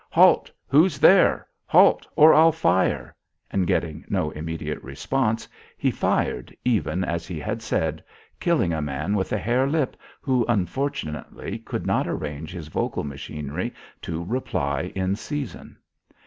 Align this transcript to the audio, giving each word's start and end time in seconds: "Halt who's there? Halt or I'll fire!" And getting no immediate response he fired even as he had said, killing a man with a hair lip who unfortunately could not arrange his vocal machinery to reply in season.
"Halt 0.09 0.51
who's 0.67 0.97
there? 0.97 1.45
Halt 1.67 2.07
or 2.15 2.33
I'll 2.33 2.51
fire!" 2.51 3.15
And 3.51 3.67
getting 3.67 4.03
no 4.09 4.31
immediate 4.31 4.81
response 4.81 5.47
he 5.77 5.91
fired 5.91 6.51
even 6.65 7.03
as 7.03 7.27
he 7.27 7.39
had 7.39 7.61
said, 7.61 8.03
killing 8.39 8.73
a 8.73 8.81
man 8.81 9.13
with 9.13 9.31
a 9.31 9.37
hair 9.37 9.67
lip 9.67 9.95
who 10.19 10.43
unfortunately 10.49 11.59
could 11.59 11.85
not 11.85 12.07
arrange 12.07 12.51
his 12.51 12.67
vocal 12.67 13.03
machinery 13.03 13.75
to 14.01 14.23
reply 14.23 14.91
in 14.95 15.15
season. 15.15 15.77